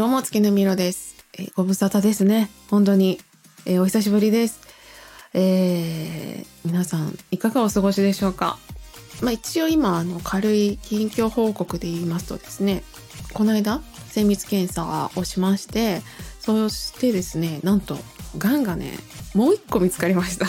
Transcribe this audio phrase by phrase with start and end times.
[0.00, 1.26] どうも、月のみろです。
[1.38, 2.48] えーご無沙汰ですね。
[2.70, 3.20] 本当に。
[3.66, 4.58] えーお久しぶりです。
[5.34, 8.56] えー皆さん、いかがお過ごしでしょうか？
[9.20, 12.82] まあ一応今、あの、軽い近況報告で言いますとですね、
[13.34, 16.00] この間、精密検査をしまして、
[16.40, 17.98] そしてですね、なんと、
[18.38, 18.94] 癌がね、
[19.34, 20.46] もう一個見つかりました。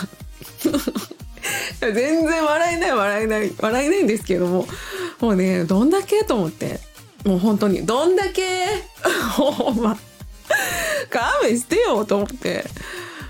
[1.94, 1.94] 全
[2.26, 4.68] 然笑えない笑えない笑えないんですけども
[5.20, 6.24] もうねどんだけ？
[6.24, 6.80] と思って
[7.26, 8.68] もう本当にどんだけ
[9.36, 9.98] ほんま
[11.10, 12.66] 勘弁してよと思って。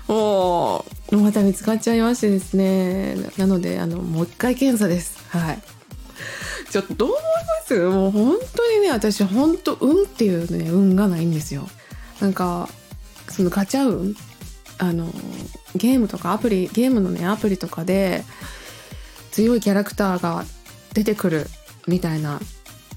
[0.08, 3.16] もうまた見つかっちゃいましてですね。
[3.36, 5.18] なのであのもう一回検査です。
[5.28, 5.62] はい。
[6.70, 7.28] ちょっとどう思いま
[7.66, 7.80] す？
[7.80, 11.68] もう本当にね私本当運っていうね運がないんですよ。
[12.20, 12.68] なんか
[13.28, 14.14] そのガチャ運。
[14.78, 15.12] あの
[15.76, 18.24] ゲームとかアプリゲームのねアプリとかで
[19.30, 20.44] 強いキャラクターが
[20.92, 21.46] 出てくる
[21.86, 22.40] みたいな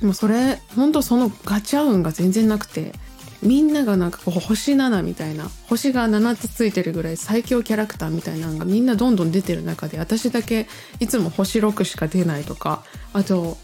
[0.01, 2.93] もそれほんとそのガチャ運が全然なくて
[3.41, 10.67] みんながなんかこう星7みたいな星が7つついてるぐらい最強キャラクターみたいなのがみんなどんどん出てる中で私だけ
[10.99, 13.57] いつも星6しか出ないとかあと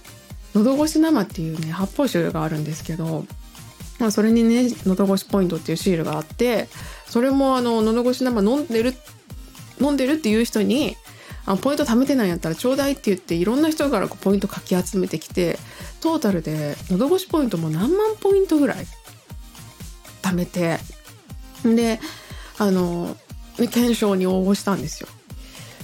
[0.53, 3.25] 喉越し生っていうね発泡酒があるんですけど
[3.99, 6.67] まあ、それにね喉越しポイントっていうシールがあって
[7.05, 8.95] それもあの喉越し生飲んでる
[9.79, 10.97] 飲んでるっていう人に
[11.45, 15.57] あポイント貯めてないんやったらちょうだいって言っていろんな人からこうポイントかき集めてきて
[15.99, 18.85] トータルで喉越しポイントも何万ポイントぐらい
[20.21, 20.77] 貯めて
[21.63, 21.99] で
[22.57, 23.17] あの
[23.57, 25.07] 検証に応募したんですよ。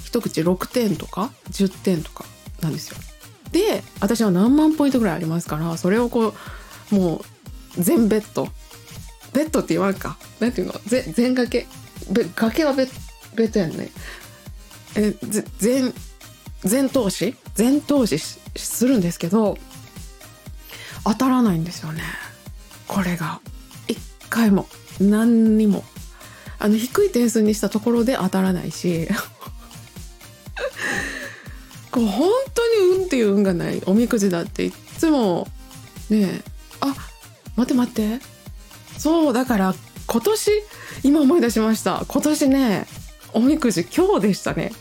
[0.03, 2.25] 一口6点とか10点とか
[2.61, 2.97] なんですよ。
[3.51, 6.33] で私は何万ポイントぐらいありますからそれをこ
[6.91, 7.21] うもう
[7.81, 8.47] 全ベッド。
[9.33, 10.17] ベッドって言わんか。
[10.39, 10.73] なんていうの？
[10.85, 11.67] 全掛け。
[12.11, 12.87] べ掛けはベ
[13.35, 13.91] ベッドやんね。
[14.97, 15.93] えぜ全
[16.65, 17.35] 全投資？
[17.53, 19.57] 全投資するんですけど
[21.03, 22.01] 当たらないんですよね。
[22.87, 23.39] これが。
[23.87, 23.97] 一
[24.29, 24.67] 回も。
[24.99, 25.83] 何にも。
[26.59, 29.07] あの低い点数にしたところで当たらないし。
[31.91, 33.81] こう本当に運っていう運がない。
[33.85, 35.47] おみくじだっていっつも。
[36.09, 36.43] ねえ。
[36.81, 36.87] あ
[37.55, 38.19] 待って待って。
[38.97, 39.75] そうだから
[40.07, 40.51] 今年
[41.03, 42.03] 今思い出しました。
[42.07, 42.87] 今年ね
[43.33, 44.73] おみくじ今日でしたね。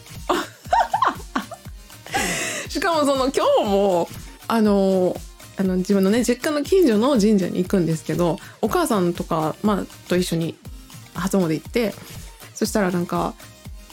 [2.76, 4.06] しかもその今日も
[4.48, 5.16] あの
[5.56, 10.54] あの自分のね実家の近所の神社に行くんですけどお母さんとか、まあ、と一緒に
[11.15, 11.94] 初詣行って
[12.54, 13.32] そしたらなんか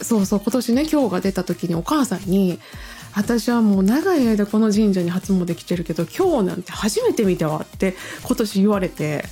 [0.02, 2.58] そうそう今年ね今日が出た時にお母さんに
[3.16, 9.24] 「私はもう長い間この神社に初詣来てるけど今日なんて初めて見たわ」って今年言われて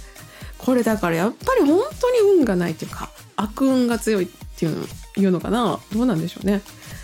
[0.57, 4.87] これだからやっぱり本当に運がないっていうか悪運が強いっていうの
[5.19, 5.79] いうのかな？
[5.93, 6.63] どうなんでしょうね。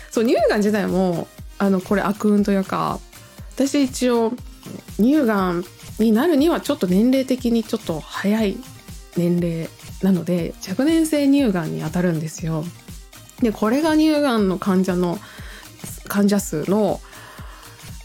[0.09, 1.27] そう乳がん自体も
[1.59, 2.99] あのこれ悪運というか
[3.55, 4.33] 私一応
[4.95, 5.63] 乳がん
[5.99, 8.57] になるにはちょっと年齢的にちょっと早い
[9.17, 9.69] 年齢
[10.01, 12.63] なので若年性乳がんに当たるんですよ。
[13.41, 15.19] でこれが乳がんの患者の
[16.07, 17.01] 患者数の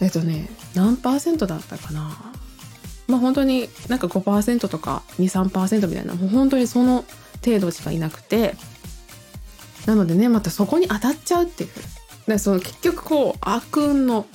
[0.01, 2.31] えっとね何パーセントだったかな。
[3.07, 7.05] まあ本当になんか5%とか23%みたいなもう本当にその
[7.43, 8.55] 程度しかいなくて。
[9.85, 11.69] なのでねまたそこに当たっちゃうっていう。
[12.27, 14.25] でその結局こう悪運の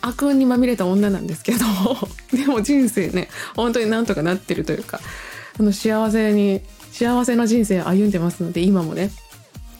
[0.00, 1.58] 悪運にまみれた女なんですけど
[2.36, 5.00] でも人生ね本当になんとかなってるというか
[5.58, 6.60] あの幸せに
[6.92, 9.10] 幸せな人生歩んでますので今もね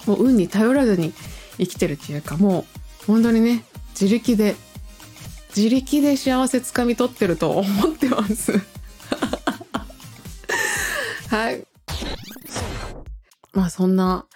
[0.06, 1.12] もう運に頼らずに
[1.58, 3.64] 生きてるっていうかもう本当にね
[3.98, 4.56] 自力で
[5.56, 8.52] 自力で幸せつかみ取ってると 思ってます。
[11.28, 11.66] はい。
[13.54, 14.26] まあそんな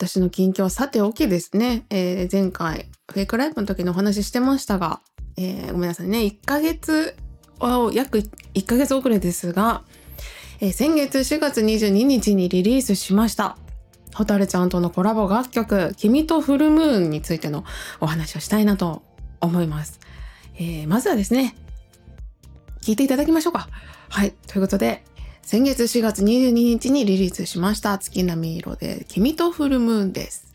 [0.00, 5.00] 私の近況はさておきですね、えー前回フェイクライブの時のお話ししてましたが、
[5.36, 6.18] えーごめんなさいね。
[6.20, 7.16] 1ヶ月
[7.58, 8.18] は約
[8.54, 9.82] 1ヶ月遅れですが、
[10.60, 13.58] えー先月4月22日にリリースしました。
[14.14, 17.64] ホタルちゃんとのコラボ楽曲「君とフルムーン」についての
[18.00, 19.02] お話をしたいなと
[19.40, 19.98] 思います、
[20.54, 21.56] えーまずはですね
[22.82, 23.68] 聞いていただきましょうか。
[24.08, 24.32] はい。
[24.46, 25.02] ということで
[25.50, 30.47] 先月4月22日にリリースしました月並み色で君とフルムーンです。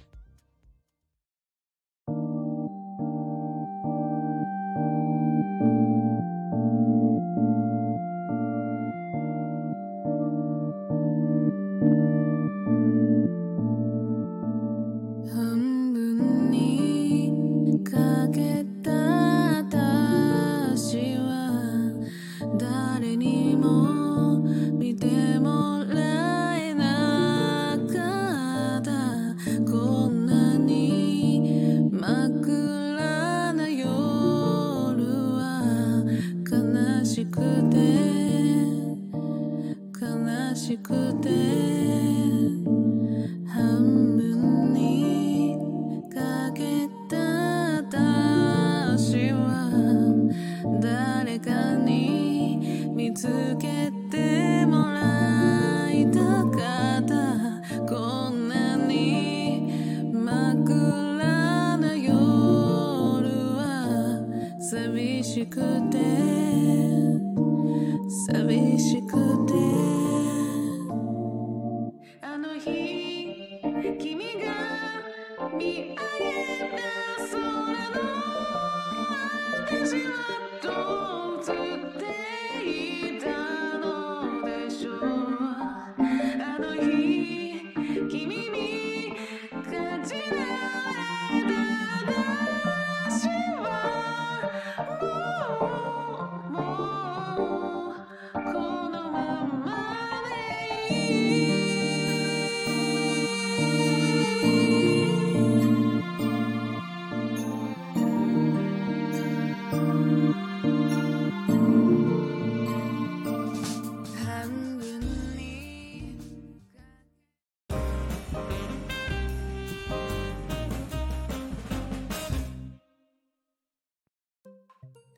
[40.56, 41.73] しくて。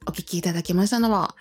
[0.07, 1.35] お聴きいただきましたのは、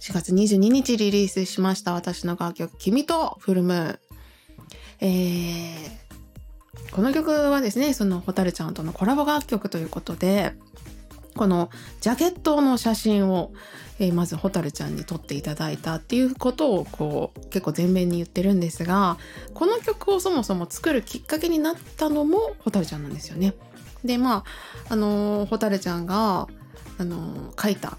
[0.00, 3.98] 4月22日リリースしました私の楽曲、君とフルムーン。
[5.00, 10.54] えー、この曲はですね、そのホタルちゃんとのコラボ楽曲ということで、
[11.34, 11.70] この
[12.00, 13.52] ジャケットの写真を、
[13.98, 19.18] えーまずホタルちゃんに撮っていただいたっていうことをこう結構前面に言ってるんですが、
[19.54, 23.54] この曲をそもそも作るきっかけになったのもホタルちゃんなんですよね。
[24.04, 24.44] で、ま
[24.88, 26.46] あ、あのホタルちゃんが、
[26.98, 27.98] あの書いた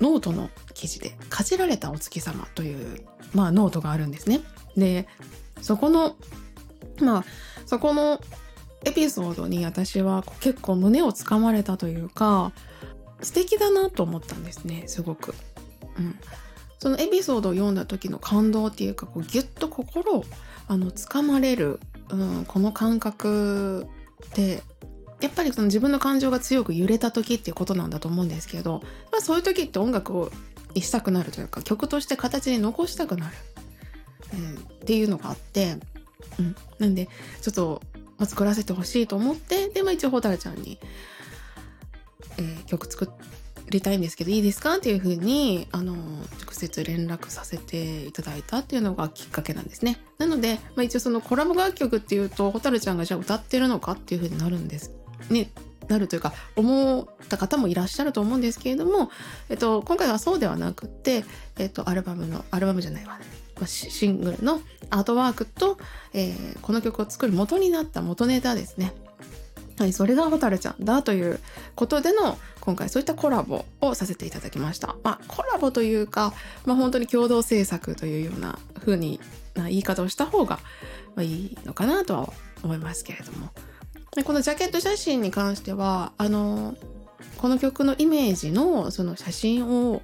[0.00, 3.04] ノートの記事で、かじられたお月様という、
[3.34, 4.40] まあ、ノートがあるんですね。
[4.76, 5.06] で、
[5.60, 6.16] そこの、
[7.00, 7.24] まあ、
[7.66, 8.20] そこの
[8.84, 12.52] エピソードに私は結構胸をつかまれたというか、
[13.20, 15.34] 素敵だなと思ったんですね、すごく。
[15.98, 16.18] うん。
[16.78, 20.24] そのエピソードを読んだ時の感動っていうか、こうギュッと心を、
[20.66, 21.78] あの、つかまれる、
[22.08, 23.86] うん、この感覚
[24.26, 24.62] って、
[25.20, 28.82] やっぱりその自分の感情が強く揺れた時っていうことなんだと思うんですけど、
[29.12, 30.30] まあそういう時って音楽を
[30.76, 33.34] したくなるというか、曲として形に残したくなる、
[34.34, 35.76] うんっていうのがあって、
[36.38, 36.56] うん。
[36.78, 37.08] なんで、
[37.42, 37.82] ちょっと、
[38.18, 40.78] まあ、作らせてほしいと思って、で、まあ一応ホタルちゃんに、
[42.38, 43.10] えー曲作
[43.68, 50.00] りたいんですけどいいですかっていうふうに、あの、直接連絡させていただいたっていうのがきっかけなんですね。
[50.18, 54.92] なので、まあ一応そのコラボ楽曲っていうと、ホタルちゃんがじゃあ歌ってるのかっていうふうになるんです。
[55.28, 55.50] ね、
[55.88, 59.10] なるというか、思った方もいらっしゃると思うんですけれども、
[59.48, 61.24] えっと、今回はそうではなくて、
[61.58, 63.18] えっと、アルバムの、アルバムじゃないわ、
[63.56, 65.78] まあシングルのアートワークと、
[66.14, 68.92] えーこの曲を作る元になった元ネタですね。
[69.78, 71.40] はい、それがホタルちゃんだという
[71.74, 74.94] ことでの、今回そういったコラボをさせていただきました。
[75.02, 76.34] まあ、コラボというか、
[76.66, 79.20] まあ本当に共同制作というような風に
[79.54, 80.60] な言い方をした方が、
[81.18, 82.32] いいのかなとは
[82.62, 83.48] 思いますけれども。
[84.16, 86.76] でこのジャケット写真に関しては、あの、
[87.38, 90.02] この曲のイメージのその写真を、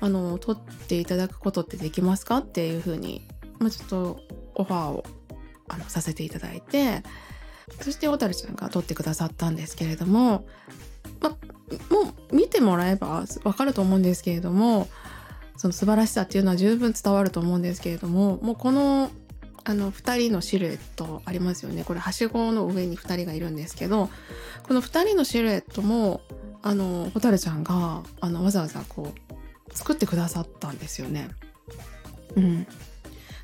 [0.00, 3.26] あの、撮っていただくことってできますかっていう風に、
[3.58, 4.20] まあちょっと
[4.54, 5.04] オファーを、
[5.68, 7.02] あの、させていただいて、
[7.80, 10.46] そして小樽ちゃんが撮ってくださったんですけれども、
[11.20, 11.36] ま、も
[12.30, 14.88] う見てもらえばわかると思うんですけれども、
[15.56, 19.10] その素晴らしさっていうのは十分伝わると思うんですけれども、もうこの、
[19.64, 21.84] あの、二人のシルエットありますよね。
[21.84, 24.10] これ、はしごの上に二人がいるんですけど、
[24.66, 26.20] この二人のシルエットも、
[26.62, 31.28] あの、ホタルちゃんが、あの、わざわざこう、作ってくださったんですよね。
[32.36, 32.66] うん。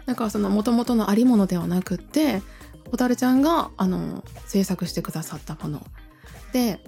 [0.06, 2.42] なんかその元々のありものではなくって、
[2.90, 5.86] ホタルちゃんが、あの、制作してくださったもの。
[6.52, 6.80] で、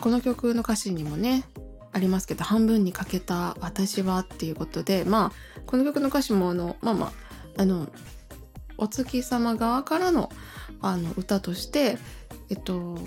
[0.00, 1.44] この曲の歌詞にもね、
[1.92, 7.88] ありますけど、半分に欠けた私はっていうことで、まあ、この曲の歌詞もあの、まあまあ、あの、
[8.78, 10.30] お月様側からの、
[10.80, 11.98] あの、歌として、
[12.50, 12.98] えっと、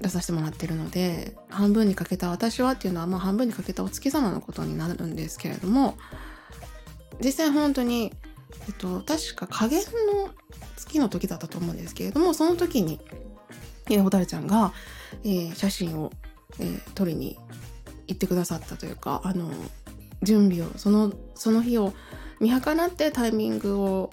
[0.00, 5.98] 出させてもらってるので、半分に欠けた私はっていうのは、まあ半分に欠けたお月様のことになるんですけれども、
[7.22, 8.12] 実際本当に、
[8.66, 10.30] えっと、確か加減の
[10.76, 13.00] 月の時だったと思うんですけれども、その時に、
[13.90, 14.72] えー、ホタルちゃんが、
[15.24, 16.12] えー写真を、
[16.58, 17.38] えー撮りに
[18.06, 19.50] 行ってくださったというか、あの、
[20.22, 21.92] 準備を、その、その日を
[22.40, 24.10] 見計らってタイミングを、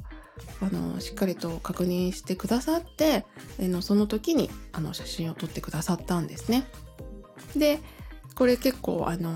[0.61, 3.25] あの、しっかりと確認してくださって、
[3.59, 6.65] えーのその時に、あの、写真を撮ってくださったんですね。
[7.55, 7.79] で、
[8.35, 9.31] これ結構、あの、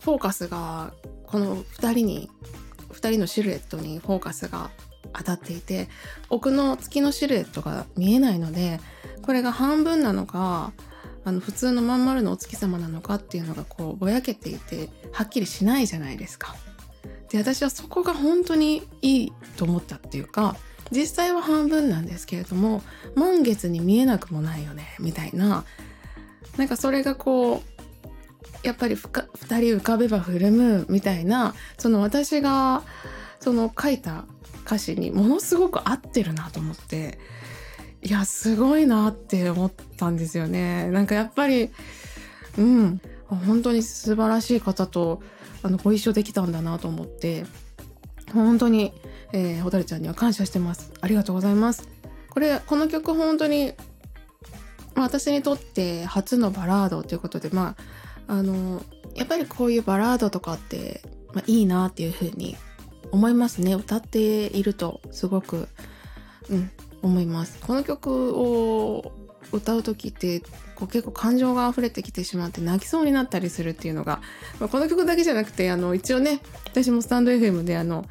[0.00, 0.92] フォーカスが、
[1.26, 2.30] この二人に、
[2.90, 4.70] 二人のシルエットにフォーカスが
[5.12, 5.88] 当たっていて、
[6.28, 8.80] 奥の月のシルエットが見えないので、
[9.22, 10.72] これが半分なのか、
[11.24, 16.56] あの、普通のまん丸のお月様なのかっていうのがこう、ぼやけていて、はっきりしないじゃないですか。
[17.32, 20.56] で、私はそこが本当にいいと思ったっていうか、
[20.90, 22.82] 実際は半分なんですけれども、
[23.14, 25.64] 満月に見えなくもないよね、みたいな、
[26.58, 27.62] なんかそれがこう、
[28.62, 31.54] やっぱりふか二人浮かべば振るむみたいな。
[31.78, 32.82] その私が
[33.40, 34.24] その書いた
[34.64, 37.18] 歌詞にものすごく合ってるなと思って
[38.02, 40.88] いやすごいなって思ったんですよね。
[40.90, 41.70] なんかやっぱり
[42.56, 43.00] うん。
[43.34, 45.22] 本当に素晴らしい方と
[45.62, 47.44] あのご一緒できたんだなと思って
[48.32, 48.92] 本当に、
[49.32, 50.92] えー、蛍ちゃんには感謝してます。
[51.00, 51.88] ありがとうございます。
[52.30, 53.74] これこの曲本当に、
[54.94, 57.76] ま、私にとって初のバラードということでま
[58.26, 58.82] ああの
[59.14, 61.02] やっぱりこういうバラードとかって、
[61.34, 62.56] まあ、いいなっていうふうに
[63.10, 63.74] 思いますね。
[63.74, 65.68] 歌っているとすごく
[66.48, 66.70] うん
[67.02, 67.58] 思います。
[67.60, 69.12] この曲を
[69.50, 70.40] 歌う時って
[70.74, 74.20] こう結構感情が溢れてきてしまって泣きそうになったりするっていうのが、
[74.60, 78.06] まあ、この曲だけじゃなくてあの一応ね私もスタンド FM であの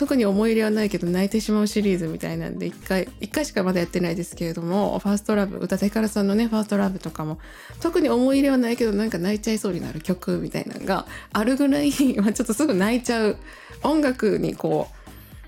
[0.00, 7.38] 特に思い入れはないけど泣いてしまうシリーズみたいなんで一回一回しかまだやってないですけれどもファーストラブ宇多田ヒカルさんのねファーストラブとかも
[7.80, 13.36] 特に思い入れはないけどなんか泣いちゃいそうになる曲みたいなのがあるぐらい、ちょっとすぐ泣いちゃう
[13.82, 14.88] 音楽にこ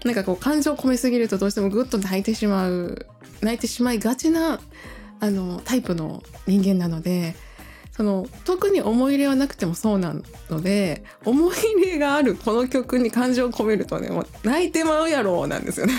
[0.04, 3.06] うなんかこう感情を込めすぎるとどうしてもグッと泣いてしまう
[3.40, 4.60] 泣いてしまいがちな
[5.22, 7.36] あのタイプの人間なので
[7.92, 10.16] その特に思い入れはなくてもそうな
[10.50, 15.94] ので思い入れがあるこの曲に感情を込めるとねもう泣いてまうやろなんですよね。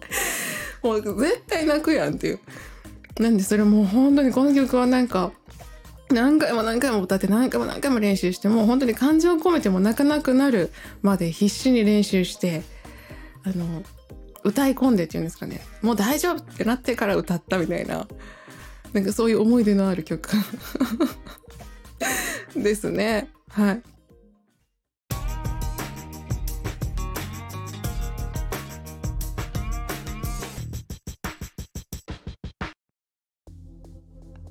[0.82, 2.40] もう絶対泣くやんっていう。
[3.18, 5.32] なんでそれもう本当にこの曲はなんか
[6.10, 12.62] 何回も何回も歌って何回も何回も練習してもう本当に感情を込めても泣かなくなるまで必死に練習して
[13.44, 13.82] あの
[14.42, 15.60] 歌い込んでっていうんですかね。
[15.82, 18.08] もう大丈夫ってなってから歌ったみたいな。
[18.92, 20.30] なんかそういう思い出のある曲
[22.56, 23.28] ですね。
[23.50, 23.82] はい。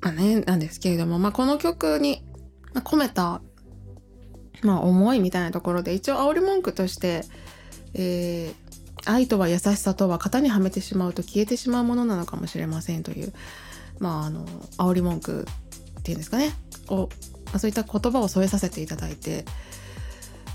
[0.00, 2.24] まあねなんですけれども、まあ、この曲に
[2.72, 3.42] まあ込めた、
[4.62, 7.24] まあ、思いみたいなところで一応煽り文句として、
[7.94, 8.68] えー
[9.08, 13.32] 愛とは優しさとは型にはめてしまうと消えてしまうものなのかもしれませんという
[13.98, 14.46] まああの
[14.78, 15.46] 煽り文句
[15.98, 16.52] っていうんですかね。
[16.88, 17.08] を、
[17.46, 19.44] まあ、そういった言葉を添えさせていただいて、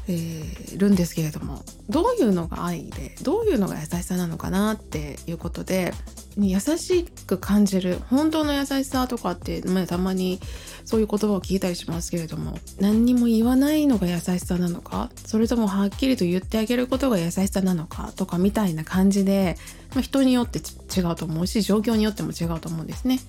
[0.08, 5.94] えーるんですけれどもどういうのが愛でどういうのが優しさなのかなっていうことで
[6.36, 10.40] 優しく感じる本当の優しさとかって、まあ、たまに
[10.84, 19.58] そういう言葉を聞いたりしますけれども何にも言わないのが優しさなのかそれともはっきりと言ってあげることが優しさなのかとかみたいな感じで、
[19.94, 23.20] まあ、人によって違うと思うし状況によっても違うと思うんですね。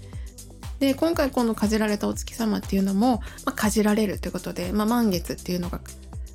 [0.80, 5.80] で今回この「かじられたお月様」っていうのも、まあ、かじられるということで、まあ、満月っていうのが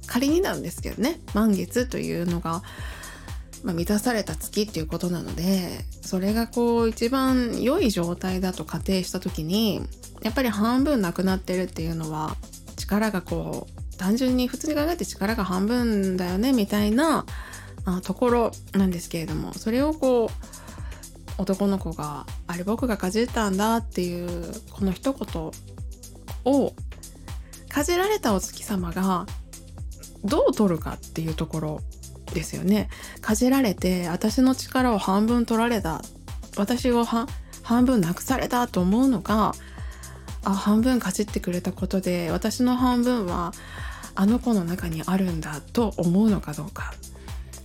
[0.09, 2.63] 仮になんですけどね満月というのが、
[3.63, 9.81] まあ、満たされた月っていうことなのでそれがこう一番良い状態だと仮定した時に
[10.23, 12.35] やっぱり半分なくなってるっていうのは
[12.75, 17.25] 力がこう単純に普通に考えて力が半分だよねみたいな
[18.03, 25.51] ところなんですけれどもそれをこう男の子が「あれ僕がかじったんだ」っていうこの一言
[26.45, 26.73] を
[27.69, 29.27] かじられたお月様が
[30.23, 31.81] どう取るかっていうところ
[32.33, 32.89] ですよね。
[33.21, 36.01] かじられて私の力を半分取られた
[36.57, 37.27] 私を半
[37.85, 39.53] 分なくされたと思うのが
[40.43, 43.53] あ半分かじってくれたことで私の半分は
[44.15, 46.93] あの子の中にあるんだと思うのかどうか、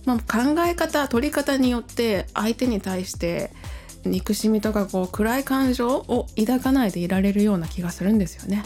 [0.05, 3.51] まあ、考え方取り方によって相手に対して
[4.05, 8.63] 憎しみとかこう暗い感情を抱かないでいられるような気がするんですよね。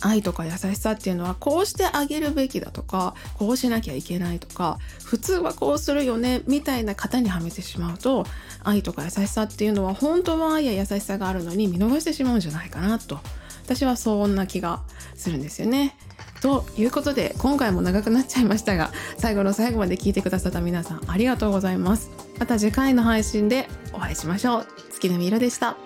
[0.00, 8.24] 愛とか優しさっていうのはこうしてあげるべきだとかこうしなきゃいけないとか普通はこうするよねみたいな型にはめてしまうと
[8.62, 13.20] 愛とか優しさっていうのは本当は愛や優しさがあるのに見逃してしまうんじゃないかなと
[13.64, 14.82] 私はそんな気が
[15.14, 15.96] するんですよね。
[16.40, 22.10] ということで今回も長くなっちゃいましたが最後の最後まで聞いてくださった皆さんありがとうございます。
[22.38, 24.66] また次回の配信でお会いしましょう。
[24.92, 25.76] 月並みいろでした。